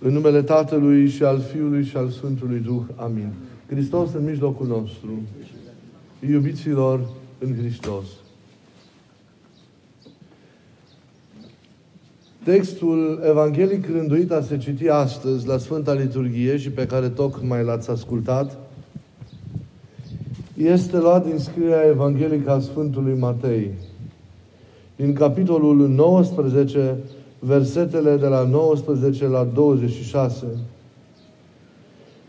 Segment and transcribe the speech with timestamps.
[0.00, 2.82] În numele Tatălui și al Fiului și al Sfântului Duh.
[2.96, 3.32] Amin.
[3.66, 5.10] Hristos în mijlocul nostru.
[6.30, 7.00] Iubiților
[7.38, 8.04] în Hristos.
[12.44, 17.90] Textul evanghelic rânduit a se citi astăzi la Sfânta Liturghie și pe care tocmai l-ați
[17.90, 18.58] ascultat,
[20.56, 23.70] este luat din scrierea evanghelică a Sfântului Matei,
[24.96, 26.96] din capitolul 19,
[27.38, 30.46] versetele de la 19 la 26.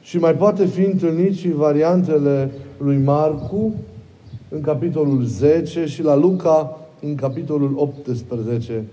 [0.02, 3.74] Și mai poate fi întâlnit și variantele lui Marcu
[4.50, 8.86] în capitolul 10 și la Luca în capitolul 18.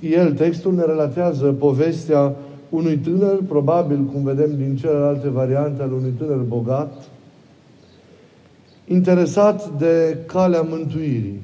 [0.00, 2.34] El, textul, ne relatează povestea
[2.68, 7.04] unui tânăr, probabil, cum vedem din celelalte variante, al unui tânăr bogat,
[8.86, 11.40] interesat de calea mântuirii,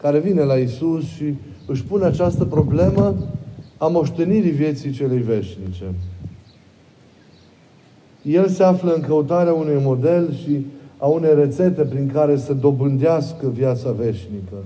[0.00, 1.34] care vine la Isus și
[1.66, 3.14] își pune această problemă
[3.76, 5.84] a moștenirii vieții celei veșnice.
[8.22, 10.66] El se află în căutarea unui model și
[10.98, 14.56] a unei rețete prin care să dobândească viața veșnică.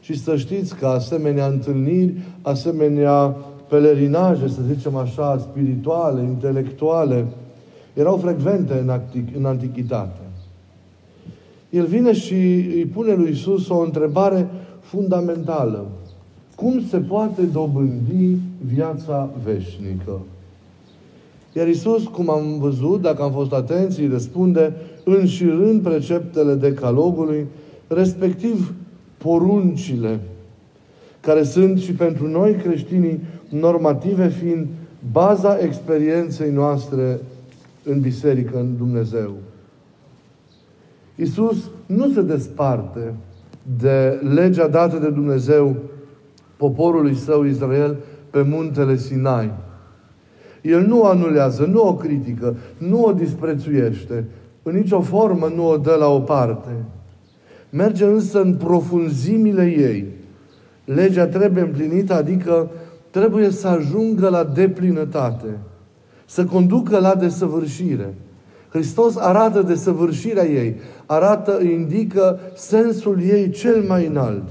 [0.00, 3.36] Și să știți că asemenea întâlniri, asemenea
[3.68, 7.24] pelerinaje, să zicem așa, spirituale, intelectuale,
[7.94, 10.20] erau frecvente în, antic- în antichitate.
[11.70, 12.34] El vine și
[12.74, 14.48] îi pune lui Isus o întrebare
[14.80, 15.84] fundamentală.
[16.56, 18.36] Cum se poate dobândi
[18.74, 20.20] viața veșnică?
[21.52, 24.72] Iar Isus, cum am văzut, dacă am fost atenți, îi răspunde
[25.04, 27.46] înșirând preceptele decalogului,
[27.86, 28.74] respectiv
[29.16, 30.20] poruncile,
[31.20, 34.66] care sunt și pentru noi creștinii normative, fiind
[35.12, 37.20] baza experienței noastre
[37.82, 39.32] în biserică, în Dumnezeu.
[41.16, 43.14] Isus nu se desparte
[43.78, 45.76] de legea dată de Dumnezeu
[46.70, 47.96] poporului său Israel
[48.30, 49.52] pe muntele Sinai.
[50.62, 54.24] El nu o anulează, nu o critică, nu o disprețuiește,
[54.62, 56.70] în nicio formă nu o dă la o parte.
[57.70, 60.06] Merge însă în profunzimile ei.
[60.84, 62.70] Legea trebuie împlinită, adică
[63.10, 65.58] trebuie să ajungă la deplinătate,
[66.24, 68.14] să conducă la desăvârșire.
[68.68, 70.76] Hristos arată desăvârșirea ei,
[71.06, 74.44] arată, indică sensul ei cel mai înalt.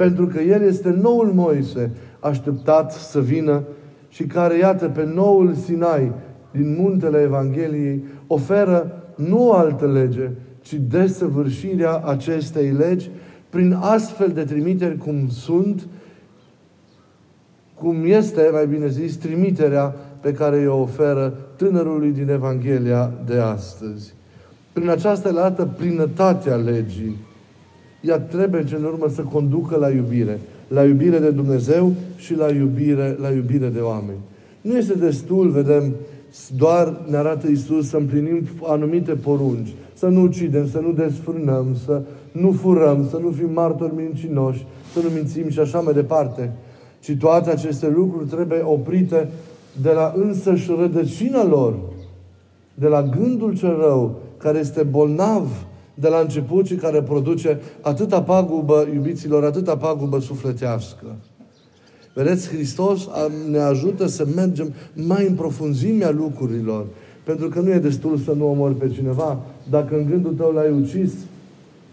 [0.00, 1.90] Pentru că El este noul Moise,
[2.20, 3.62] așteptat să vină
[4.08, 6.12] și care, iată, pe noul Sinai,
[6.50, 13.10] din muntele Evangheliei, oferă nu o altă lege, ci desăvârșirea acestei legi
[13.50, 15.86] prin astfel de trimiteri cum sunt,
[17.74, 24.14] cum este, mai bine zis, trimiterea pe care o oferă tânărului din Evanghelia de astăzi.
[24.72, 27.28] Prin aceasta îl arată plinătatea legii.
[28.00, 30.40] Ea trebuie, în urmă, să conducă la iubire.
[30.68, 34.18] La iubire de Dumnezeu și la iubire, la iubire de oameni.
[34.60, 35.94] Nu este destul, vedem,
[36.56, 39.68] doar ne arată Isus să împlinim anumite porunci.
[39.94, 42.02] Să nu ucidem, să nu desfrânăm, să
[42.32, 46.52] nu furăm, să nu fim martori mincinoși, să nu mințim și așa mai departe.
[47.00, 49.28] Ci toate aceste lucruri trebuie oprite
[49.82, 51.74] de la însăși rădăcina lor,
[52.74, 55.48] de la gândul cel rău, care este bolnav
[56.00, 61.06] de la început și care produce atâta pagubă, iubiților, atâta pagubă sufletească.
[62.14, 63.08] Vedeți, Hristos
[63.50, 66.86] ne ajută să mergem mai în profunzimea lucrurilor.
[67.24, 69.38] Pentru că nu e destul să nu omori pe cineva.
[69.70, 71.12] Dacă în gândul tău l-ai ucis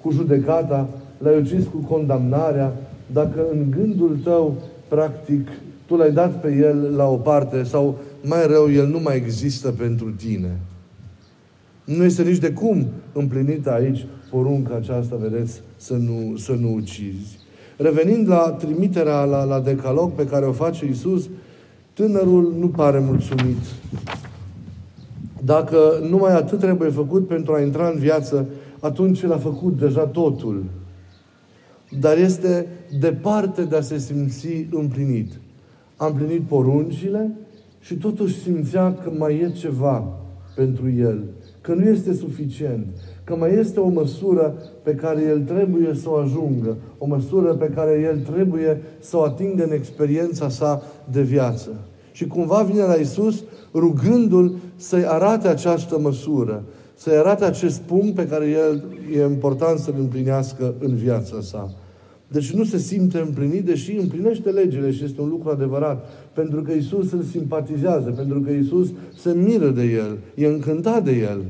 [0.01, 2.75] cu judecata, l-ai ucis cu condamnarea,
[3.12, 4.56] dacă în gândul tău,
[4.88, 5.47] practic,
[5.85, 9.72] tu l-ai dat pe el la o parte sau mai rău, el nu mai există
[9.72, 10.59] pentru tine.
[11.95, 17.39] Nu este nici de cum împlinită aici porunca aceasta, vedeți, să nu, să nu ucizi.
[17.77, 21.29] Revenind la trimiterea la, la decalog pe care o face Isus,
[21.93, 23.57] tânărul nu pare mulțumit.
[25.43, 25.77] Dacă
[26.09, 28.45] numai atât trebuie făcut pentru a intra în viață,
[28.79, 30.63] atunci el a făcut deja totul.
[31.99, 32.67] Dar este
[32.99, 35.31] departe de a se simți împlinit.
[35.95, 37.35] A împlinit poruncile
[37.79, 40.17] și totuși simțea că mai e ceva
[40.55, 41.23] pentru el
[41.67, 42.87] că nu este suficient,
[43.23, 47.72] că mai este o măsură pe care el trebuie să o ajungă, o măsură pe
[47.75, 50.81] care el trebuie să o atingă în experiența sa
[51.11, 51.69] de viață.
[52.11, 53.43] Și cumva vine la Isus
[53.73, 58.84] rugându-l să-i arate această măsură, să-i arate acest punct pe care el
[59.16, 61.75] e important să-l împlinească în viața sa.
[62.28, 66.09] Deci nu se simte împlinit, deși împlinește legile și este un lucru adevărat.
[66.34, 71.12] Pentru că Isus îl simpatizează, pentru că Isus se miră de el, e încântat de
[71.12, 71.41] el.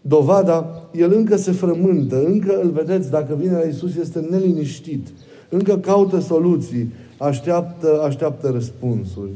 [0.00, 5.08] Dovada, el încă se frământă, încă îl vedeți, dacă vine la Isus, este neliniștit.
[5.48, 9.30] Încă caută soluții, așteaptă, așteaptă răspunsuri.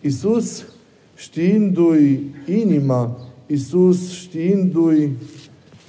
[0.00, 0.64] Isus
[1.14, 5.10] știindu-i inima, Iisus știindu-i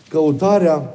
[0.10, 0.94] căutarea,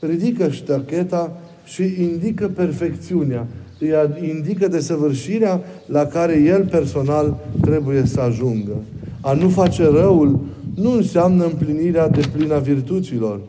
[0.00, 3.46] ridică ștacheta și indică perfecțiunea,
[3.78, 8.72] îi indică desăvârșirea la care el personal trebuie să ajungă.
[9.20, 10.40] A nu face răul
[10.74, 13.40] nu înseamnă împlinirea de plină virtuților.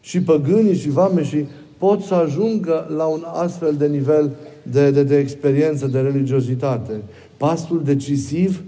[0.00, 0.90] Și păgânii și
[1.22, 1.44] și
[1.78, 4.30] pot să ajungă la un astfel de nivel
[4.62, 6.92] de, de, de experiență, de religiozitate.
[7.36, 8.62] Pasul decisiv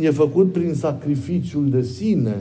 [0.00, 2.36] e făcut prin sacrificiul de sine.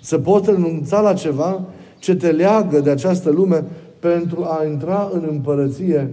[0.00, 1.64] Să poți renunța la ceva
[1.98, 3.64] ce te leagă de această lume
[3.98, 6.10] pentru a intra în împărăție.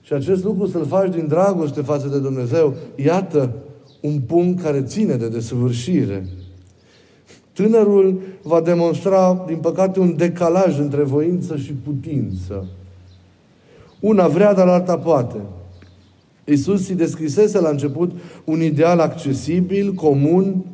[0.00, 2.74] Și acest lucru să-l faci din dragoste față de Dumnezeu.
[2.94, 3.50] Iată
[4.00, 6.26] un punct care ține de desăvârșire.
[7.52, 12.66] Tânărul va demonstra, din păcate, un decalaj între voință și putință.
[14.00, 15.36] Una vrea, dar alta poate.
[16.44, 18.12] Iisus îi descrisese la început
[18.44, 20.64] un ideal accesibil, comun,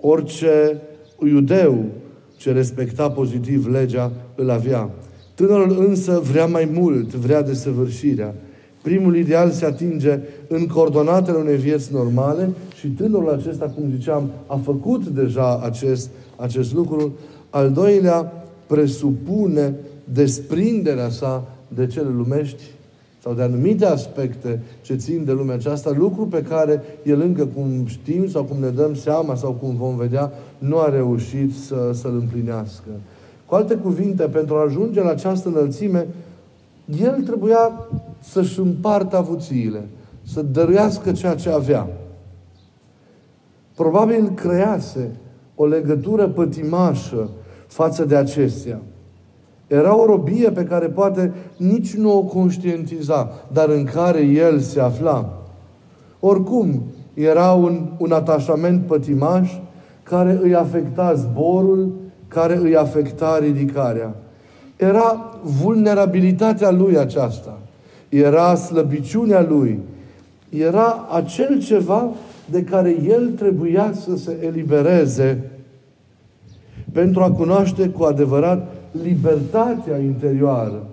[0.00, 0.80] orice
[1.24, 1.84] iudeu
[2.36, 4.90] ce respecta pozitiv legea îl avea.
[5.46, 8.34] Tânărul însă vrea mai mult, vrea desăvârșirea.
[8.82, 10.18] Primul ideal se atinge
[10.48, 12.48] în coordonatele unei vieți normale
[12.78, 17.12] și tânărul acesta, cum ziceam, a făcut deja acest, acest lucru.
[17.50, 18.32] Al doilea
[18.66, 19.74] presupune
[20.12, 22.62] desprinderea sa de cele lumești
[23.22, 27.86] sau de anumite aspecte ce țin de lumea aceasta, lucru pe care el încă, cum
[27.86, 32.18] știm sau cum ne dăm seama sau cum vom vedea, nu a reușit să, să-l
[32.20, 32.90] împlinească.
[33.52, 36.06] Cu alte cuvinte, pentru a ajunge la această înălțime,
[37.02, 37.72] el trebuia
[38.20, 39.88] să-și împartă avuțiile,
[40.22, 41.88] să dăruiască ceea ce avea.
[43.74, 45.10] Probabil crease
[45.54, 47.28] o legătură pătimașă
[47.66, 48.80] față de acestea.
[49.66, 54.80] Era o robie pe care poate nici nu o conștientiza, dar în care el se
[54.80, 55.42] afla.
[56.20, 56.82] Oricum,
[57.14, 59.52] era un, un atașament pătimaș
[60.02, 62.01] care îi afecta zborul,
[62.32, 64.14] care îi afecta ridicarea.
[64.76, 67.58] Era vulnerabilitatea lui aceasta.
[68.08, 69.78] Era slăbiciunea lui.
[70.48, 72.10] Era acel ceva
[72.50, 75.50] de care el trebuia să se elibereze
[76.92, 80.86] pentru a cunoaște cu adevărat libertatea interioară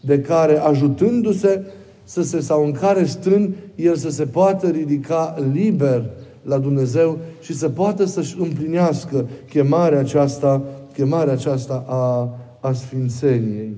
[0.00, 1.62] de care, ajutându-se
[2.04, 6.10] să se, sau în care strân, el să se poată ridica liber
[6.42, 10.62] la Dumnezeu și să poată să-și împlinească chemarea aceasta,
[10.92, 12.28] chemarea aceasta a,
[12.60, 13.74] a Sfințeniei.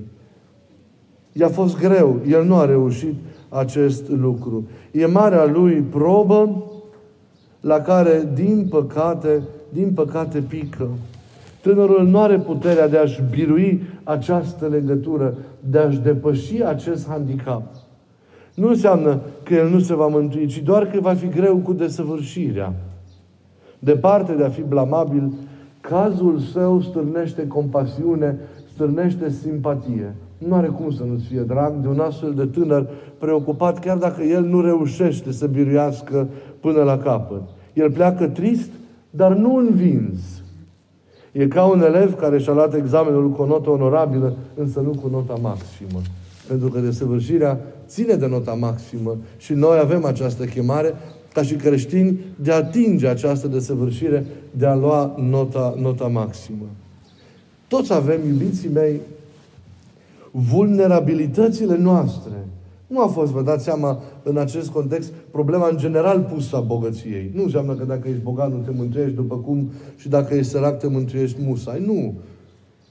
[1.33, 3.15] I-a fost greu, el nu a reușit
[3.49, 4.69] acest lucru.
[4.91, 6.65] E marea lui probă
[7.61, 9.43] la care, din păcate,
[9.73, 10.89] din păcate pică.
[11.61, 15.35] Tânărul nu are puterea de a-și birui această legătură,
[15.71, 17.62] de a-și depăși acest handicap.
[18.61, 21.73] Nu înseamnă că el nu se va mântui, ci doar că va fi greu cu
[21.73, 22.75] desăvârșirea.
[23.79, 25.33] Departe de a fi blamabil,
[25.81, 28.39] cazul său stârnește compasiune,
[28.75, 30.15] stârnește simpatie.
[30.39, 34.23] Nu are cum să nu-ți fie drag de un astfel de tânăr preocupat, chiar dacă
[34.23, 36.29] el nu reușește să biruiască
[36.61, 37.43] până la capăt.
[37.73, 38.71] El pleacă trist,
[39.11, 40.43] dar nu învins.
[41.33, 45.09] E ca un elev care și-a luat examenul cu o notă onorabilă, însă nu cu
[45.09, 46.01] nota maximă.
[46.50, 50.94] Pentru că desăvârșirea ține de nota maximă și noi avem această chemare
[51.32, 56.66] ca și creștini de a atinge această desăvârșire, de a lua nota, nota maximă.
[57.69, 59.00] Toți avem, iubiții mei,
[60.30, 62.33] vulnerabilitățile noastre–
[62.90, 67.30] nu a fost, vă dați seama, în acest context, problema în general pusă a bogăției.
[67.35, 70.78] Nu înseamnă că dacă ești bogat nu te mântuiești, după cum și dacă ești sărac
[70.78, 71.83] te mântuiești musai.
[71.87, 72.14] Nu.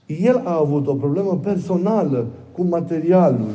[0.06, 2.28] El a avut o problemă personală
[2.60, 3.52] cu materialul.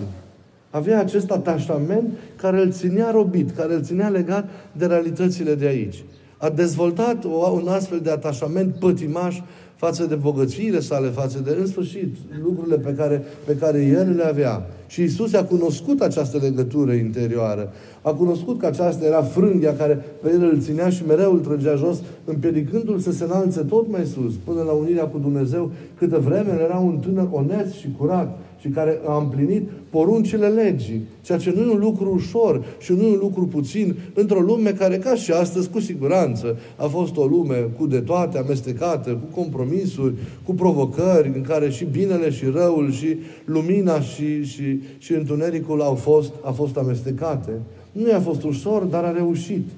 [0.70, 6.04] Avea acest atașament care îl ținea robit, care îl ținea legat de realitățile de aici.
[6.38, 9.40] A dezvoltat o, un astfel de atașament pătimaș
[9.76, 14.24] față de bogățiile sale, față de, în sfârșit, lucrurile pe care, pe care el le
[14.24, 14.66] avea.
[14.86, 17.72] Și Isus a cunoscut această legătură interioară.
[18.02, 21.74] A cunoscut că aceasta era frânghia care pe el îl ținea și mereu îl trăgea
[21.74, 26.60] jos, împiedicându-l să se înalțe tot mai sus, până la unirea cu Dumnezeu, câtă vreme
[26.62, 31.02] era un tânăr onest și curat și care a împlinit poruncile legii.
[31.22, 34.70] Ceea ce nu e un lucru ușor și nu e un lucru puțin într-o lume
[34.70, 39.40] care, ca și astăzi, cu siguranță, a fost o lume cu de toate, amestecată, cu
[39.40, 45.80] compromisuri, cu provocări, în care și binele și răul și lumina și, și, și întunericul
[45.80, 47.52] au fost, a fost amestecate.
[47.92, 49.68] Nu i-a fost ușor, dar a reușit.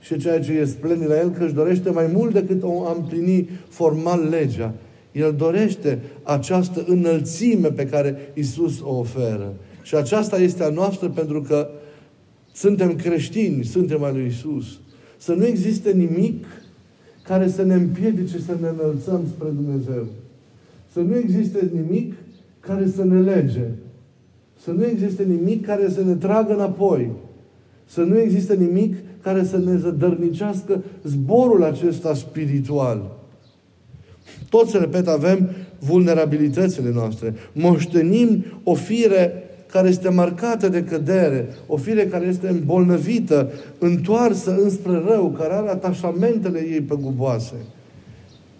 [0.00, 2.94] Și ceea ce e splendid la el, că își dorește mai mult decât o a
[2.96, 4.74] împlini formal legea.
[5.12, 9.54] El dorește această înălțime pe care Isus o oferă.
[9.82, 11.68] Și aceasta este a noastră pentru că
[12.52, 14.78] suntem creștini, suntem al lui Isus.
[15.16, 16.44] Să nu existe nimic
[17.22, 20.06] care să ne împiedice să ne înălțăm spre Dumnezeu.
[20.92, 22.14] Să nu existe nimic
[22.60, 23.64] care să ne lege.
[24.62, 27.10] Să nu existe nimic care să ne tragă înapoi.
[27.84, 33.17] Să nu existe nimic care să ne zădărnicească zborul acesta spiritual.
[34.48, 37.34] Toți, repet, avem vulnerabilitățile noastre.
[37.52, 39.42] Moștenim o fire
[39.72, 45.68] care este marcată de cădere, o fire care este îmbolnăvită, întoarsă înspre rău, care are
[45.68, 47.54] atașamentele ei pe guboase.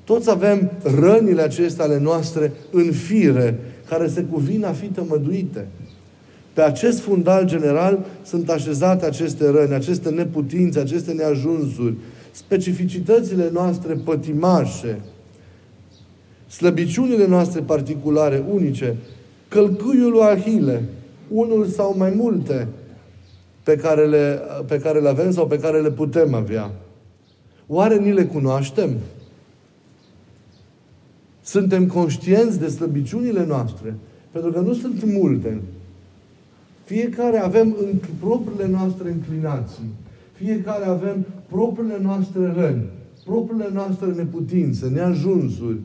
[0.05, 3.59] Toți avem rănile acestea ale noastre în fire,
[3.89, 5.67] care se cuvin a fi tămăduite.
[6.53, 11.95] Pe acest fundal general sunt așezate aceste răni, aceste neputințe, aceste neajunsuri,
[12.31, 15.01] specificitățile noastre pătimașe,
[16.49, 18.97] slăbiciunile noastre particulare, unice,
[19.49, 20.83] călcâiul lui Ahile,
[21.29, 22.69] unul sau mai multe
[23.63, 26.71] pe care, le, pe care le avem sau pe care le putem avea.
[27.67, 28.91] Oare ni le cunoaștem?
[31.43, 33.95] Suntem conștienți de slăbiciunile noastre?
[34.31, 35.61] Pentru că nu sunt multe.
[36.85, 39.91] Fiecare avem în propriile noastre înclinații.
[40.33, 42.85] Fiecare avem propriile noastre răni,
[43.25, 45.77] propriile noastre neputințe, neajunsuri,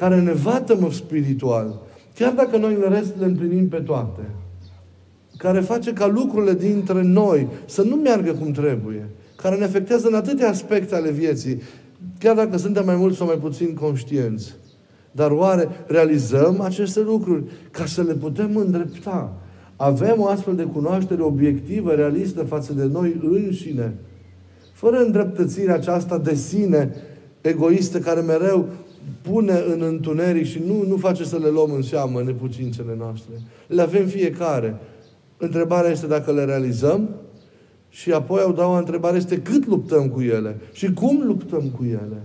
[0.00, 1.80] care ne vatămă spiritual.
[2.14, 4.20] Chiar dacă noi în rest le împlinim pe toate.
[5.36, 9.08] Care face ca lucrurile dintre noi să nu meargă cum trebuie.
[9.36, 11.62] Care ne afectează în atâtea aspecte ale vieții.
[12.18, 14.54] Chiar dacă suntem mai mult sau mai puțin conștienți.
[15.12, 19.32] Dar oare realizăm aceste lucruri ca să le putem îndrepta?
[19.76, 23.94] Avem o astfel de cunoaștere obiectivă, realistă față de noi înșine?
[24.72, 26.94] Fără îndreptățirea aceasta de sine
[27.40, 28.68] egoistă care mereu
[29.22, 33.32] pune în întuneric și nu, nu face să le luăm în seamă nepuțințele noastre.
[33.66, 34.76] Le avem fiecare.
[35.36, 37.08] Întrebarea este dacă le realizăm
[37.88, 42.22] și apoi au doua întrebare este cât luptăm cu ele și cum luptăm cu ele.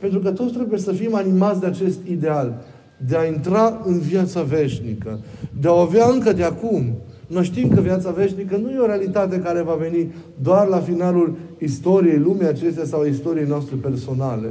[0.00, 2.64] Pentru că toți trebuie să fim animați de acest ideal,
[3.08, 5.18] de a intra în viața veșnică,
[5.60, 6.92] de a o avea încă de acum.
[7.26, 11.36] Noi știm că viața veșnică nu e o realitate care va veni doar la finalul
[11.58, 14.48] istoriei lumii acestea sau istoriei noastre personale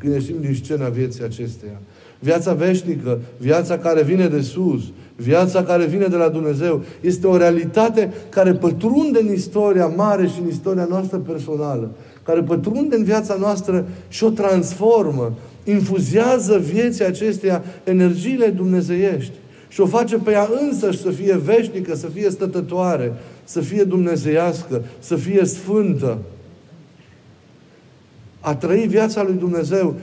[0.00, 1.80] când ieșim din scena vieții acesteia.
[2.18, 4.82] Viața veșnică, viața care vine de sus,
[5.16, 10.40] viața care vine de la Dumnezeu, este o realitate care pătrunde în istoria mare și
[10.40, 11.90] în istoria noastră personală,
[12.22, 15.32] care pătrunde în viața noastră și o transformă,
[15.64, 19.32] infuziază vieții acesteia energiile dumnezeiești
[19.68, 23.12] și o face pe ea însă să fie veșnică, să fie stătătoare,
[23.44, 26.18] să fie dumnezeiască, să fie sfântă.
[28.40, 29.94] A trăi viața lui Dumnezeu,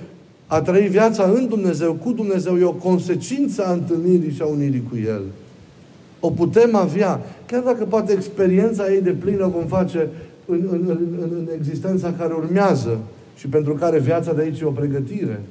[0.47, 4.83] a trăi viața în Dumnezeu, cu Dumnezeu, e o consecință a întâlnirii și a unirii
[4.89, 5.21] cu El.
[6.19, 10.07] O putem avea, chiar dacă poate experiența ei de plină o vom face
[10.45, 12.97] în, în, în, în existența care urmează
[13.35, 15.41] și pentru care viața de aici e o pregătire,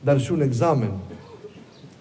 [0.00, 0.90] dar și un examen.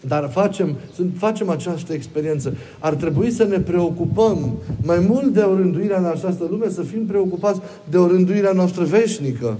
[0.07, 0.75] Dar facem,
[1.17, 2.55] facem această experiență.
[2.79, 4.51] Ar trebui să ne preocupăm
[4.83, 7.59] mai mult de o rânduire în această lume, să fim preocupați
[7.89, 9.57] de o rânduire noastră veșnică.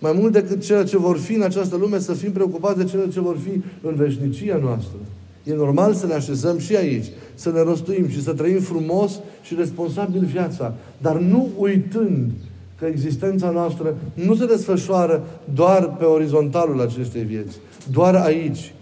[0.00, 3.08] Mai mult decât cele ce vor fi în această lume, să fim preocupați de cele
[3.08, 4.96] ce vor fi în veșnicia noastră.
[5.44, 9.54] E normal să ne așezăm și aici, să ne rostuim și să trăim frumos și
[9.54, 12.30] responsabil viața, dar nu uitând
[12.78, 17.56] că existența noastră nu se desfășoară doar pe orizontalul acestei vieți,
[17.92, 18.74] doar aici.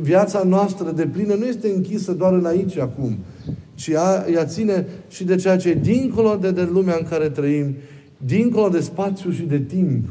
[0.00, 3.18] Viața noastră de plină nu este închisă doar în aici acum,
[3.74, 7.28] ci ea, ea ține și de ceea ce e dincolo de, de lumea în care
[7.28, 7.74] trăim,
[8.16, 10.04] dincolo de spațiu și de timp.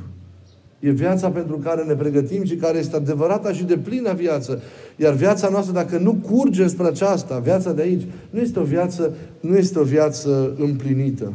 [0.79, 4.62] E viața pentru care ne pregătim și care este adevărata și de plină viață.
[4.96, 9.13] Iar viața noastră, dacă nu curge spre aceasta, viața de aici, nu este o viață,
[9.39, 11.34] nu este o viață împlinită.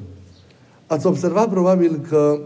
[0.86, 2.38] Ați observat probabil că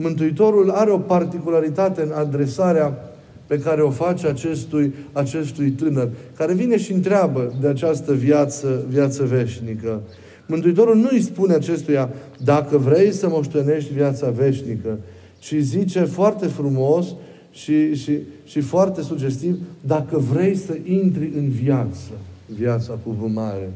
[0.00, 3.12] Mântuitorul are o particularitate în adresarea
[3.46, 9.24] pe care o face acestui, acestui tânăr, care vine și întreabă de această viață, viață
[9.24, 10.00] veșnică.
[10.46, 12.10] Mântuitorul nu îi spune acestuia,
[12.44, 14.98] dacă vrei să moștenești viața veșnică,
[15.38, 17.06] ci zice foarte frumos
[17.50, 22.10] și, și, și foarte sugestiv, dacă vrei să intri în viață,
[22.46, 23.70] viața cu mare,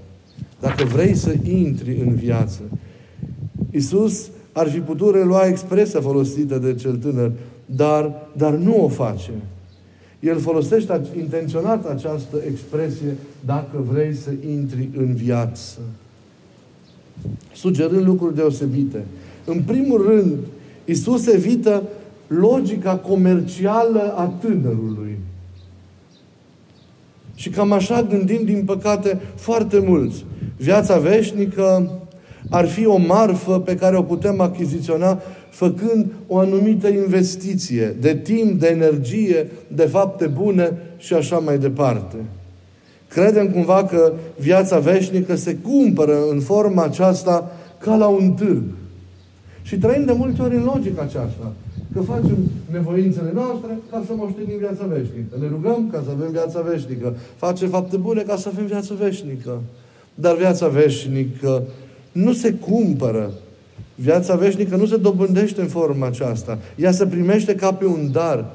[0.60, 2.60] dacă vrei să intri în viață.
[3.70, 7.32] Iisus ar fi putut relua expresia folosită de cel tânăr,
[7.66, 9.30] dar, dar nu o face.
[10.20, 15.78] El folosește intenționat această expresie, dacă vrei să intri în viață.
[17.54, 19.04] Sugerând lucruri deosebite.
[19.44, 20.36] În primul rând,
[20.84, 21.82] Isus evită
[22.26, 25.18] logica comercială a tânărului.
[27.34, 30.24] Și cam așa gândim, din păcate, foarte mulți.
[30.56, 31.90] Viața veșnică
[32.50, 35.20] ar fi o marfă pe care o putem achiziționa
[35.50, 42.16] făcând o anumită investiție de timp, de energie, de fapte bune și așa mai departe.
[43.08, 48.62] Credem cumva că viața veșnică se cumpără în forma aceasta ca la un târg.
[49.62, 51.52] Și trăim de multe ori în logica aceasta.
[51.92, 52.36] Că facem
[52.70, 55.36] nevoințele noastre ca să moștenim viața veșnică.
[55.40, 57.14] Ne rugăm ca să avem viața veșnică.
[57.36, 59.60] Facem fapte bune ca să avem viața veșnică.
[60.14, 61.62] Dar viața veșnică
[62.12, 63.32] nu se cumpără.
[63.94, 66.58] Viața veșnică nu se dobândește în forma aceasta.
[66.76, 68.50] Ea se primește ca pe un dar.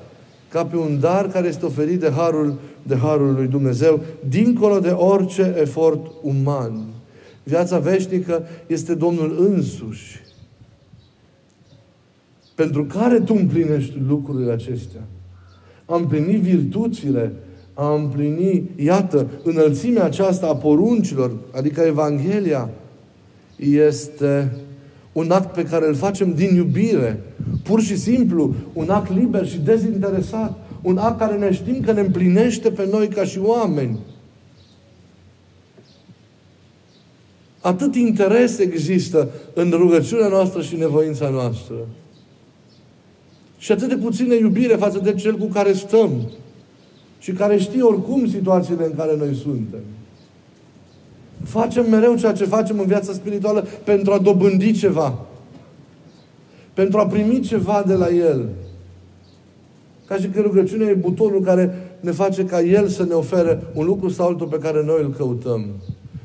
[0.49, 3.99] Ca pe un dar care este oferit de harul, de harul lui Dumnezeu,
[4.29, 6.85] dincolo de orice efort uman.
[7.43, 10.26] Viața veșnică este Domnul însuși.
[12.57, 15.01] Pentru care tu împlinești lucrurile acestea?
[15.85, 17.33] Am împlinit virtuțile,
[17.73, 22.69] a împlini, iată, înălțimea aceasta a poruncilor, adică Evanghelia,
[23.55, 24.51] este
[25.11, 27.23] un act pe care îl facem din iubire.
[27.63, 30.57] Pur și simplu, un act liber și dezinteresat.
[30.81, 33.99] Un act care ne știm că ne împlinește pe noi ca și oameni.
[37.61, 41.75] Atât interes există în rugăciunea noastră și nevoința noastră.
[43.57, 46.11] Și atât de puțină iubire față de cel cu care stăm.
[47.19, 49.79] Și care știe oricum situațiile în care noi suntem.
[51.43, 55.19] Facem mereu ceea ce facem în viața spirituală pentru a dobândi ceva.
[56.73, 58.49] Pentru a primi ceva de la El.
[60.07, 63.85] Ca și că rugăciunea e butonul care ne face ca El să ne ofere un
[63.85, 65.65] lucru sau altul pe care noi îl căutăm.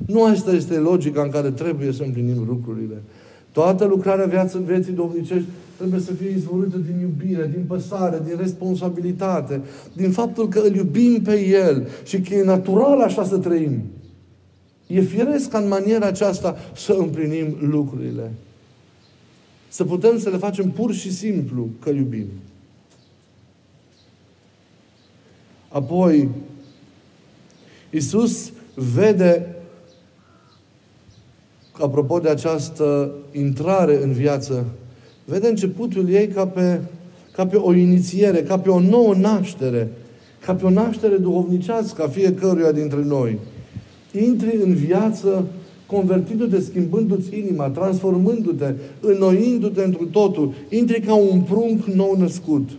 [0.06, 3.02] Nu asta este logica în care trebuie să împlinim lucrurile.
[3.52, 5.46] Toată lucrarea viață, vieții domnicești
[5.82, 9.60] trebuie să fie izvorâtă din iubire, din păsare, din responsabilitate,
[9.92, 13.82] din faptul că îl iubim pe El și că e natural așa să trăim.
[14.86, 18.32] E firesc ca în maniera aceasta să împlinim lucrurile.
[19.68, 22.26] Să putem să le facem pur și simplu că iubim.
[25.68, 26.28] Apoi,
[27.90, 29.56] Isus vede,
[31.72, 34.66] apropo de această intrare în viață,
[35.24, 36.80] vede începutul ei ca pe,
[37.32, 39.88] ca pe o inițiere, ca pe o nouă naștere,
[40.44, 43.38] ca pe o naștere duhovnicească a fiecăruia dintre noi
[44.12, 45.46] intri în viață
[45.86, 50.52] convertindu-te, schimbându-ți inima, transformându-te, înnoindu-te întru totul.
[50.68, 52.70] Intri ca un prunc nou născut.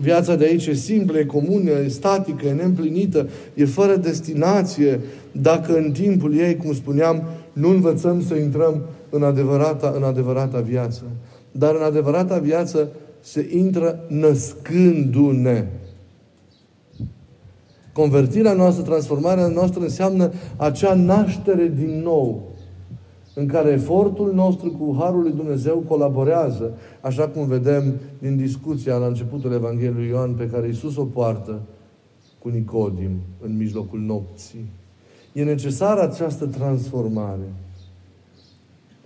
[0.00, 5.00] Viața de aici e simplă, e comună, e statică, e neîmplinită, e fără destinație,
[5.32, 8.82] dacă în timpul ei, cum spuneam, nu învățăm să intrăm
[9.16, 11.02] în adevărata, în adevărata viață.
[11.52, 12.88] Dar în adevărata viață
[13.20, 15.66] se intră născându-ne.
[17.92, 22.42] Convertirea noastră, transformarea noastră înseamnă acea naștere din nou
[23.34, 29.06] în care efortul nostru cu Harul lui Dumnezeu colaborează, așa cum vedem din discuția la
[29.06, 31.60] începutul Evangheliei Ioan pe care Iisus o poartă
[32.38, 34.70] cu Nicodim în mijlocul nopții.
[35.32, 37.52] E necesară această transformare.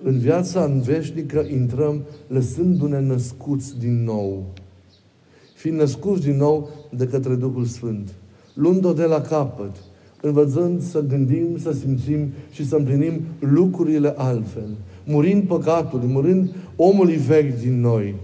[0.03, 4.45] În viața în veșnică intrăm lăsându-ne născuți din nou.
[5.55, 8.09] Fiind născuți din nou de către Duhul Sfânt
[8.55, 9.77] luând-o de la capăt,
[10.21, 14.69] învățând să gândim, să simțim și să împlinim lucrurile altfel.
[15.05, 18.15] Murind păcatul, murind omului vechi din noi.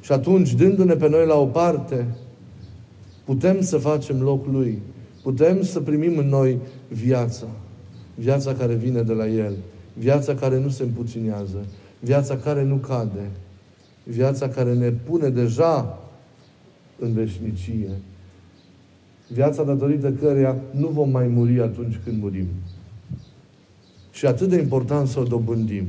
[0.00, 2.06] Și atunci, dându-ne pe noi la o parte,
[3.24, 4.78] putem să facem loc Lui.
[5.22, 6.58] Putem să primim în noi
[6.88, 7.46] viața.
[8.14, 9.54] Viața care vine de la El.
[9.98, 11.64] Viața care nu se împuținează.
[12.00, 13.30] Viața care nu cade.
[14.04, 15.98] Viața care ne pune deja
[16.98, 17.90] în veșnicie
[19.28, 22.46] viața datorită căreia nu vom mai muri atunci când murim.
[24.10, 25.84] Și atât de important să o dobândim.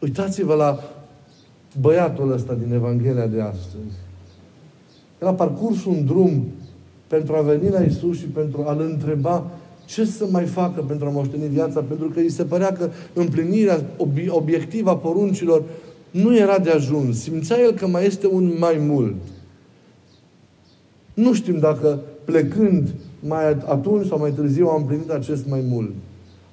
[0.00, 0.78] Uitați-vă la
[1.80, 3.96] băiatul ăsta din Evanghelia de astăzi.
[5.20, 6.44] El a parcurs un drum
[7.06, 9.50] pentru a veni la Isus și pentru a-L întreba
[9.88, 13.80] ce să mai facă pentru a moșteni viața, pentru că îi se părea că împlinirea
[14.28, 15.62] obiectivă a poruncilor
[16.10, 17.22] nu era de ajuns.
[17.22, 19.14] Simțea el că mai este un mai mult.
[21.14, 25.90] Nu știm dacă plecând mai atunci sau mai târziu a împlinit acest mai mult.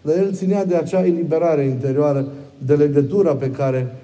[0.02, 3.96] Dar el ținea de acea eliberare interioară, de legătura pe care,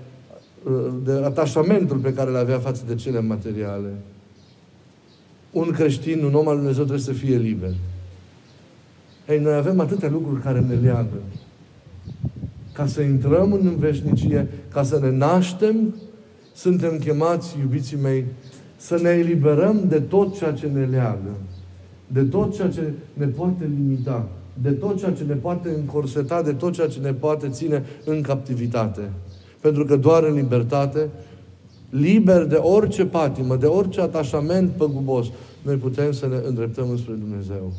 [1.03, 3.89] de atașamentul pe care le avea față de cele materiale.
[5.51, 7.73] Un creștin, un om al Dumnezeu trebuie să fie liber.
[9.27, 11.17] Ei, noi avem atâtea lucruri care ne leagă.
[12.73, 15.95] Ca să intrăm în veșnicie, ca să ne naștem,
[16.53, 18.25] suntem chemați, iubiții mei,
[18.77, 21.31] să ne eliberăm de tot ceea ce ne leagă
[22.11, 24.27] de tot ceea ce ne poate limita.
[24.61, 28.21] de tot ceea ce ne poate încorseta, de tot ceea ce ne poate ține în
[28.21, 29.09] captivitate.
[29.59, 31.09] Pentru că doar în libertate,
[31.89, 35.27] liber de orice patimă, de orice atașament păgubos,
[35.61, 37.73] noi putem să ne îndreptăm înspre Dumnezeu.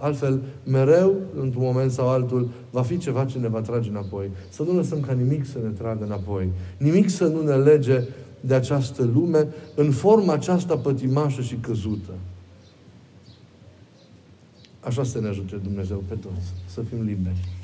[0.00, 4.30] Altfel, mereu, într-un moment sau altul, va fi ceva ce ne va trage înapoi.
[4.48, 6.48] Să nu lăsăm ca nimic să ne tragă înapoi.
[6.76, 8.02] Nimic să nu ne lege
[8.40, 12.12] de această lume în forma aceasta pătimașă și căzută.
[14.80, 17.57] Așa să ne ajute Dumnezeu pe toți, să fim liberi.